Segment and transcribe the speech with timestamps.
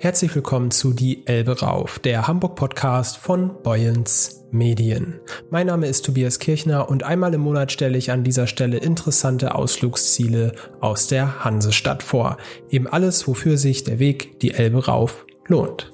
[0.00, 5.18] Herzlich willkommen zu Die Elbe Rauf, der Hamburg-Podcast von Boyens Medien.
[5.50, 9.56] Mein Name ist Tobias Kirchner und einmal im Monat stelle ich an dieser Stelle interessante
[9.56, 12.36] Ausflugsziele aus der Hansestadt vor.
[12.70, 15.90] Eben alles, wofür sich der Weg die Elbe Rauf lohnt.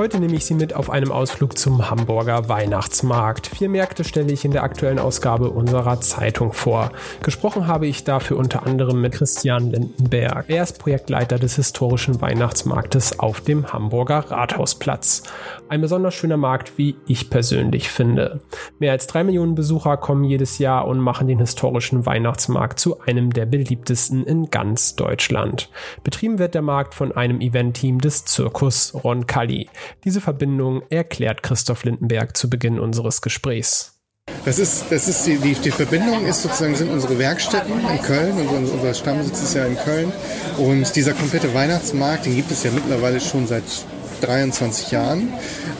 [0.00, 3.48] Heute nehme ich Sie mit auf einem Ausflug zum Hamburger Weihnachtsmarkt.
[3.48, 6.90] Vier Märkte stelle ich in der aktuellen Ausgabe unserer Zeitung vor.
[7.22, 10.46] Gesprochen habe ich dafür unter anderem mit Christian Lindenberg.
[10.48, 15.24] Er ist Projektleiter des historischen Weihnachtsmarktes auf dem Hamburger Rathausplatz.
[15.68, 18.40] Ein besonders schöner Markt, wie ich persönlich finde.
[18.78, 23.34] Mehr als drei Millionen Besucher kommen jedes Jahr und machen den historischen Weihnachtsmarkt zu einem
[23.34, 25.68] der beliebtesten in ganz Deutschland.
[26.04, 29.68] Betrieben wird der Markt von einem Eventteam des Zirkus Roncalli.
[30.04, 33.96] Diese Verbindung erklärt Christoph Lindenberg zu Beginn unseres Gesprächs.
[34.44, 38.32] Das ist, das ist die, die, die Verbindung ist sozusagen sind unsere Werkstätten in Köln
[38.46, 40.12] und unser Stammsitz ist ja in Köln
[40.56, 43.64] und dieser komplette Weihnachtsmarkt, den gibt es ja mittlerweile schon seit
[44.20, 45.32] 23 Jahren.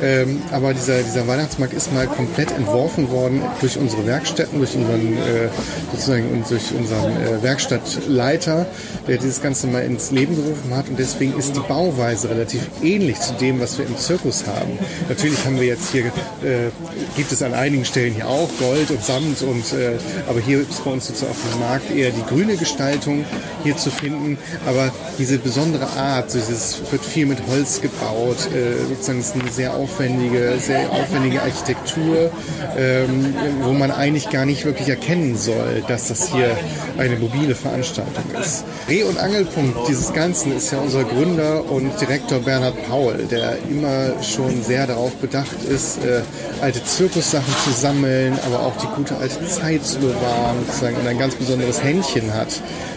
[0.02, 5.12] Ähm, aber dieser, dieser Weihnachtsmarkt ist mal komplett entworfen worden durch unsere Werkstätten, durch unseren,
[5.18, 5.48] äh,
[5.92, 8.66] sozusagen durch unseren äh, Werkstattleiter,
[9.06, 10.88] der dieses Ganze mal ins Leben gerufen hat.
[10.88, 14.78] Und deswegen ist die Bauweise relativ ähnlich zu dem, was wir im Zirkus haben.
[15.08, 16.70] Natürlich haben wir jetzt hier, äh,
[17.16, 19.92] gibt es an einigen Stellen hier auch Gold und Samt und, äh,
[20.28, 23.24] aber hier ist bei uns sozusagen auf dem Markt eher die grüne Gestaltung
[23.62, 24.38] hier zu finden.
[24.66, 28.52] Aber diese besondere Art, dieses wird viel mit Holz gebaut, aufgebaut.
[28.54, 32.30] Äh, sozusagen ist eine sehr aufwendige, sehr aufwendige Architektur,
[32.76, 36.56] ähm, wo man eigentlich gar nicht wirklich erkennen soll, dass das hier
[36.98, 38.64] eine mobile Veranstaltung ist.
[38.86, 44.22] Dreh- und Angelpunkt dieses Ganzen ist ja unser Gründer und Direktor Bernhard Paul, der immer
[44.22, 46.22] schon sehr darauf bedacht ist, äh,
[46.60, 51.18] alte Zirkussachen zu sammeln, aber auch die gute alte Zeit zu bewahren, sozusagen und ein
[51.18, 52.48] ganz besonderes Händchen hat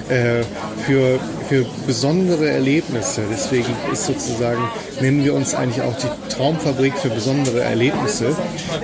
[0.10, 0.44] äh,
[0.86, 1.20] für,
[1.54, 3.22] für besondere Erlebnisse.
[3.30, 4.68] Deswegen ist sozusagen,
[5.02, 8.36] nennen wir uns eigentlich auch die Traumfabrik für besondere Erlebnisse.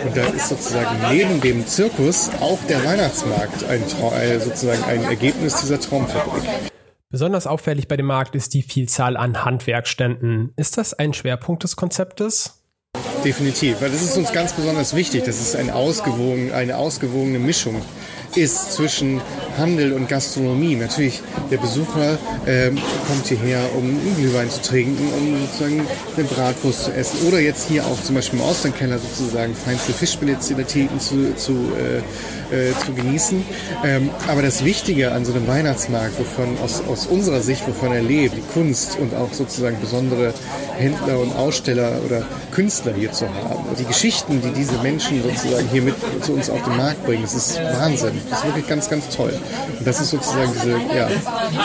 [0.05, 5.61] Und da ist sozusagen neben dem Zirkus auch der Weihnachtsmarkt ein, äh, sozusagen ein Ergebnis
[5.61, 6.43] dieser Traumfabrik.
[7.09, 10.53] Besonders auffällig bei dem Markt ist die Vielzahl an Handwerkständen.
[10.55, 12.61] Ist das ein Schwerpunkt des Konzeptes?
[13.25, 15.23] Definitiv, weil das ist uns ganz besonders wichtig.
[15.23, 17.81] Das ist ein ausgewogen, eine ausgewogene Mischung
[18.35, 19.21] ist zwischen
[19.59, 20.75] Handel und Gastronomie.
[20.75, 21.21] Natürlich,
[21.51, 22.77] der Besucher ähm,
[23.07, 27.27] kommt hierher, um einen Glühwein zu trinken, um sozusagen eine Bratwurst zu essen.
[27.27, 32.73] Oder jetzt hier auch zum Beispiel im Austernkeller sozusagen feinste Fischspezietäten zu, zu, äh, äh,
[32.83, 33.43] zu genießen.
[33.83, 38.01] Ähm, aber das Wichtige an so einem Weihnachtsmarkt, wovon aus, aus unserer Sicht, wovon er
[38.01, 40.33] lebt, die Kunst und auch sozusagen besondere
[40.77, 43.63] Händler und Aussteller oder Künstler hier zu haben.
[43.77, 47.35] Die Geschichten, die diese Menschen sozusagen hier mit zu uns auf den Markt bringen, das
[47.35, 48.19] ist Wahnsinn.
[48.29, 49.33] Das ist wirklich ganz, ganz toll.
[49.77, 51.07] Und das ist sozusagen diese, ja,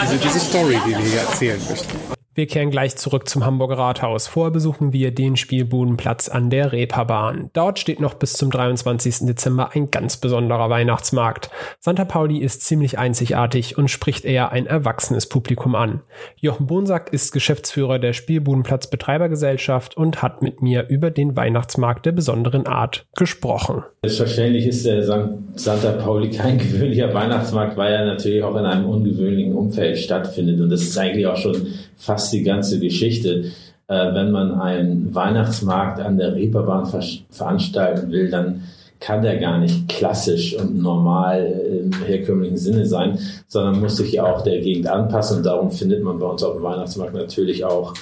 [0.03, 2.14] diese, diese Story, die wir hier erzählen möchten.
[2.37, 4.27] Wir kehren gleich zurück zum Hamburger Rathaus.
[4.27, 7.51] Vorher besuchen wir den Spielbudenplatz an der Reeperbahn.
[7.53, 9.19] Dort steht noch bis zum 23.
[9.21, 11.51] Dezember ein ganz besonderer Weihnachtsmarkt.
[11.79, 16.01] Santa Pauli ist ziemlich einzigartig und spricht eher ein erwachsenes Publikum an.
[16.35, 22.13] Jochen Bonsack ist Geschäftsführer der Spielbudenplatz Betreibergesellschaft und hat mit mir über den Weihnachtsmarkt der
[22.13, 23.85] besonderen Art gesprochen.
[24.03, 29.55] Selbstverständlich ist der Santa Pauli kein gewöhnlicher Weihnachtsmarkt, weil er natürlich auch in einem ungewöhnlichen
[29.55, 30.61] Umfeld stattfindet.
[30.61, 33.53] Und das ist eigentlich auch schon fast die ganze Geschichte.
[33.87, 36.87] Äh, wenn man einen Weihnachtsmarkt an der Reeperbahn
[37.31, 38.63] veranstalten will, dann
[39.01, 41.45] kann der gar nicht klassisch und normal
[41.85, 43.19] im herkömmlichen Sinne sein,
[43.49, 45.39] sondern muss sich ja auch der Gegend anpassen.
[45.39, 47.93] Und darum findet man bei uns auf dem Weihnachtsmarkt natürlich auch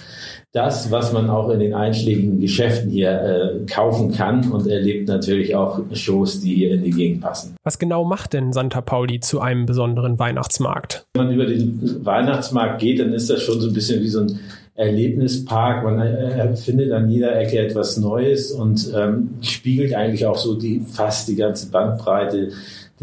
[0.52, 5.56] das, was man auch in den einschlägigen Geschäften hier äh, kaufen kann und erlebt natürlich
[5.56, 7.56] auch Shows, die hier in die Gegend passen.
[7.64, 11.06] Was genau macht denn Santa Pauli zu einem besonderen Weihnachtsmarkt?
[11.14, 14.20] Wenn man über den Weihnachtsmarkt geht, dann ist das schon so ein bisschen wie so
[14.20, 14.40] ein
[14.74, 15.84] Erlebnispark.
[15.84, 20.80] Man äh, findet an jeder Ecke etwas Neues und ähm, spiegelt eigentlich auch so die
[20.80, 22.50] fast die ganze Bandbreite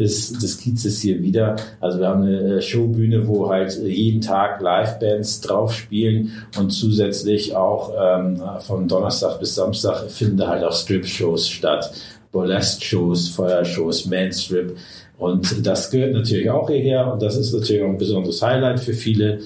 [0.00, 1.56] des, des Kiezes hier wieder.
[1.78, 7.54] Also wir haben eine äh, Showbühne, wo halt jeden Tag Livebands drauf spielen und zusätzlich
[7.54, 11.92] auch ähm, von Donnerstag bis Samstag finden da halt auch Strip-Shows statt.
[12.32, 14.76] Burlesque-Shows, Feuershows, Manstrip
[15.20, 18.94] Und das gehört natürlich auch hierher und das ist natürlich auch ein besonderes Highlight für
[18.94, 19.40] viele.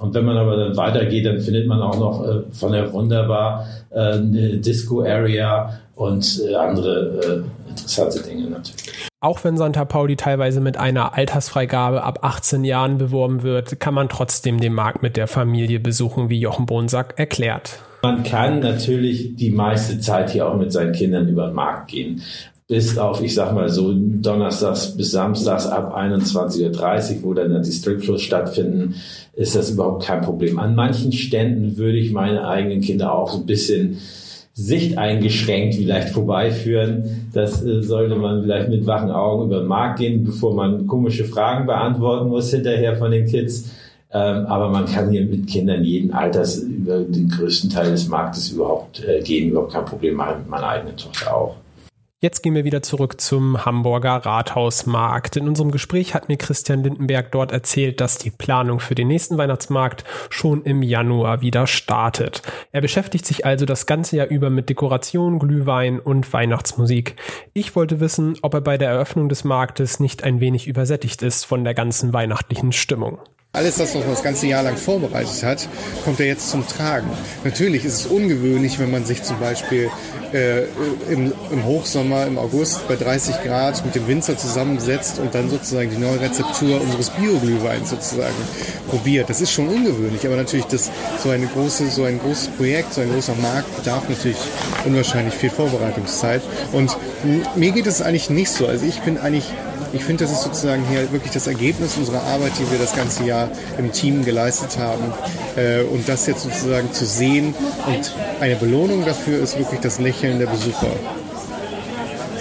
[0.00, 3.68] Und wenn man aber dann weitergeht, dann findet man auch noch äh, von der wunderbar
[3.90, 9.08] äh, Disco-Area und äh, andere äh, interessante Dinge natürlich.
[9.20, 14.08] Auch wenn Santa Pauli teilweise mit einer Altersfreigabe ab 18 Jahren beworben wird, kann man
[14.08, 17.78] trotzdem den Markt mit der Familie besuchen, wie Jochen Bonsack erklärt.
[18.02, 22.22] Man kann natürlich die meiste Zeit hier auch mit seinen Kindern über den Markt gehen
[22.72, 27.70] bis auf, ich sag mal so, donnerstags bis samstags ab 21.30 Uhr, wo dann die
[27.70, 28.94] Stripshows stattfinden,
[29.34, 30.58] ist das überhaupt kein Problem.
[30.58, 33.98] An manchen Ständen würde ich meine eigenen Kinder auch so ein bisschen
[34.54, 37.28] sichteingeschränkt vielleicht vorbeiführen.
[37.34, 41.26] Das äh, sollte man vielleicht mit wachen Augen über den Markt gehen, bevor man komische
[41.26, 43.68] Fragen beantworten muss hinterher von den Kids.
[44.14, 48.50] Ähm, aber man kann hier mit Kindern jeden Alters über den größten Teil des Marktes
[48.50, 51.61] überhaupt äh, gehen, überhaupt kein Problem, mit meiner eigenen Tochter auch.
[52.24, 55.34] Jetzt gehen wir wieder zurück zum Hamburger Rathausmarkt.
[55.34, 59.38] In unserem Gespräch hat mir Christian Lindenberg dort erzählt, dass die Planung für den nächsten
[59.38, 62.42] Weihnachtsmarkt schon im Januar wieder startet.
[62.70, 67.16] Er beschäftigt sich also das ganze Jahr über mit Dekoration, Glühwein und Weihnachtsmusik.
[67.54, 71.44] Ich wollte wissen, ob er bei der Eröffnung des Marktes nicht ein wenig übersättigt ist
[71.44, 73.18] von der ganzen weihnachtlichen Stimmung.
[73.54, 75.68] Alles das, was man das ganze Jahr lang vorbereitet hat,
[76.06, 77.10] kommt ja jetzt zum Tragen.
[77.44, 79.90] Natürlich ist es ungewöhnlich, wenn man sich zum Beispiel
[80.32, 80.62] äh,
[81.12, 85.90] im, im, Hochsommer, im August bei 30 Grad mit dem Winzer zusammensetzt und dann sozusagen
[85.90, 88.32] die neue Rezeptur unseres Bioglühweins sozusagen
[88.88, 89.28] probiert.
[89.28, 90.90] Das ist schon ungewöhnlich, aber natürlich das,
[91.22, 94.38] so, eine große, so ein großes Projekt, so ein großer Markt bedarf natürlich
[94.86, 96.40] unwahrscheinlich viel Vorbereitungszeit.
[96.72, 96.96] Und
[97.54, 98.66] mir geht es eigentlich nicht so.
[98.66, 99.44] Also ich bin eigentlich
[99.92, 103.24] ich finde, das ist sozusagen hier wirklich das Ergebnis unserer Arbeit, die wir das ganze
[103.24, 103.48] Jahr
[103.78, 105.12] im Team geleistet haben.
[105.56, 107.54] Äh, und das jetzt sozusagen zu sehen
[107.86, 110.90] und eine Belohnung dafür ist wirklich das Lächeln der Besucher,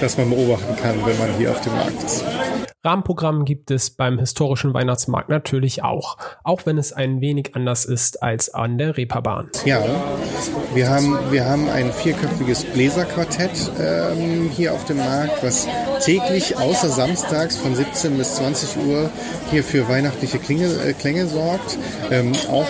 [0.01, 2.23] das man beobachten kann, wenn man hier auf dem Markt ist.
[2.83, 8.23] Rahmenprogramm gibt es beim historischen Weihnachtsmarkt natürlich auch, auch wenn es ein wenig anders ist
[8.23, 9.51] als an der Reeperbahn.
[9.65, 9.83] Ja,
[10.73, 15.67] wir haben, wir haben ein vierköpfiges Bläserquartett ähm, hier auf dem Markt, was
[16.03, 19.11] täglich außer samstags von 17 bis 20 Uhr
[19.51, 21.77] hier für weihnachtliche Klinge, äh, Klänge sorgt.
[22.09, 22.67] Ähm, auch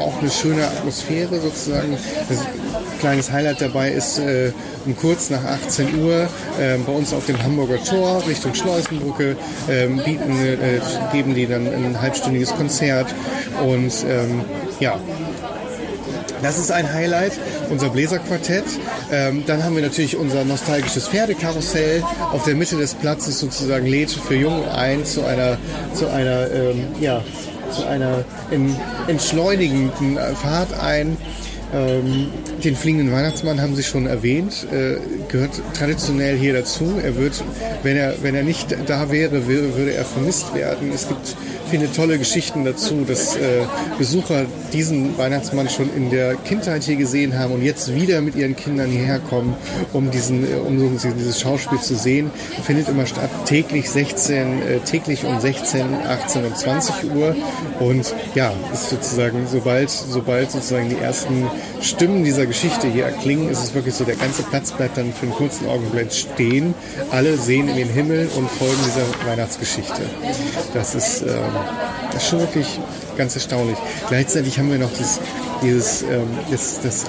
[0.00, 1.96] auch eine schöne Atmosphäre sozusagen.
[3.00, 4.52] Ein kleines Highlight dabei ist äh,
[4.84, 6.28] um kurz nach 18 Uhr
[6.60, 9.38] äh, bei uns auf dem Hamburger Tor Richtung Schleusenbrücke
[9.68, 10.80] äh, bieten, äh,
[11.10, 13.06] geben die dann ein halbstündiges Konzert
[13.66, 14.42] und ähm,
[14.80, 15.00] ja,
[16.42, 17.32] das ist ein Highlight,
[17.70, 18.64] unser Bläserquartett.
[19.10, 22.04] Ähm, dann haben wir natürlich unser nostalgisches Pferdekarussell.
[22.32, 25.56] Auf der Mitte des Platzes sozusagen lädt für Jung ein zu einer,
[25.94, 27.24] zu einer ähm, ja,
[27.74, 28.24] zu einer
[29.08, 31.16] entschleunigenden Fahrt ein.
[31.72, 32.28] Ähm,
[32.64, 34.96] den fliegenden Weihnachtsmann haben Sie schon erwähnt, äh,
[35.30, 36.94] gehört traditionell hier dazu.
[37.02, 37.42] Er wird,
[37.82, 40.90] wenn er, wenn er nicht da wäre, würde er vermisst werden.
[40.92, 41.36] Es gibt
[41.70, 43.64] viele tolle Geschichten dazu, dass äh,
[43.96, 48.56] Besucher diesen Weihnachtsmann schon in der Kindheit hier gesehen haben und jetzt wieder mit ihren
[48.56, 49.54] Kindern hierher kommen,
[49.92, 52.30] um diesen, äh, um dieses Schauspiel zu sehen.
[52.64, 57.36] Findet immer statt täglich 16, äh, täglich um 16, 18 und 20 Uhr
[57.78, 61.46] und ja, ist sozusagen sobald, sobald sozusagen die ersten
[61.80, 65.26] Stimmen dieser Geschichte hier erklingen, ist es wirklich so, der ganze Platz bleibt dann für
[65.26, 66.74] einen kurzen Augenblick stehen.
[67.10, 70.02] Alle sehen in den Himmel und folgen dieser Weihnachtsgeschichte.
[70.72, 71.28] Das ist, ähm,
[72.12, 72.80] das ist schon wirklich
[73.16, 73.76] ganz erstaunlich.
[74.08, 75.20] Gleichzeitig haben wir noch das,
[75.62, 77.04] dieses, ähm, das, das,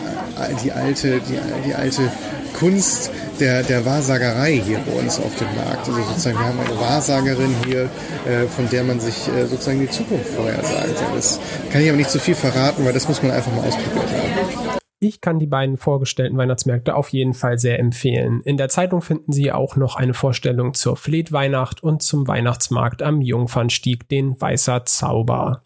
[0.63, 2.11] die alte, die, die alte
[2.53, 5.87] Kunst der, der Wahrsagerei hier bei uns auf dem Markt.
[5.87, 7.83] Also sozusagen, wir haben eine Wahrsagerin hier,
[8.25, 11.15] äh, von der man sich äh, sozusagen die Zukunft vorhersagen kann.
[11.15, 11.39] Das
[11.71, 14.05] kann ich aber nicht zu so viel verraten, weil das muss man einfach mal ausprobiert
[14.11, 14.70] haben.
[15.03, 18.41] Ich kann die beiden vorgestellten Weihnachtsmärkte auf jeden Fall sehr empfehlen.
[18.41, 23.19] In der Zeitung finden Sie auch noch eine Vorstellung zur Fleetweihnacht und zum Weihnachtsmarkt am
[23.19, 25.63] Jungfernstieg, den Weißer Zauber.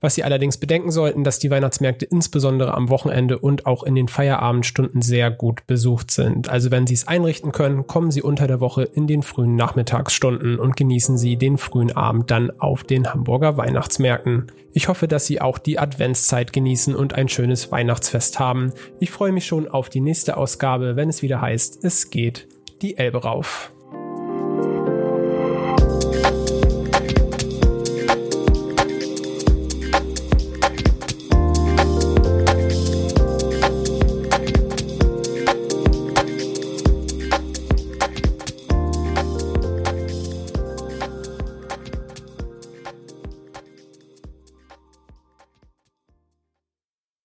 [0.00, 4.08] Was Sie allerdings bedenken sollten, dass die Weihnachtsmärkte insbesondere am Wochenende und auch in den
[4.08, 6.48] Feierabendstunden sehr gut besucht sind.
[6.48, 10.58] Also wenn Sie es einrichten können, kommen Sie unter der Woche in den frühen Nachmittagsstunden
[10.58, 14.50] und genießen Sie den frühen Abend dann auf den Hamburger Weihnachtsmärkten.
[14.72, 18.72] Ich hoffe, dass Sie auch die Adventszeit genießen und ein schönes Weihnachtsfest haben.
[19.00, 22.46] Ich freue mich schon auf die nächste Ausgabe, wenn es wieder heißt, es geht
[22.82, 23.72] die Elbe rauf.